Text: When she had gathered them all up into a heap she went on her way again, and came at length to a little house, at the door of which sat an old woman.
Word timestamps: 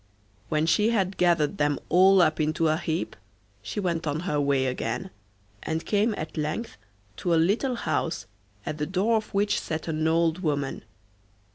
When 0.49 0.65
she 0.65 0.89
had 0.89 1.15
gathered 1.15 1.59
them 1.59 1.77
all 1.87 2.23
up 2.23 2.39
into 2.41 2.69
a 2.69 2.77
heap 2.77 3.15
she 3.61 3.79
went 3.79 4.07
on 4.07 4.21
her 4.21 4.41
way 4.41 4.65
again, 4.65 5.11
and 5.61 5.85
came 5.85 6.15
at 6.17 6.37
length 6.37 6.75
to 7.17 7.35
a 7.35 7.35
little 7.35 7.75
house, 7.75 8.25
at 8.65 8.79
the 8.79 8.87
door 8.87 9.17
of 9.17 9.31
which 9.31 9.59
sat 9.59 9.87
an 9.87 10.07
old 10.07 10.39
woman. 10.39 10.83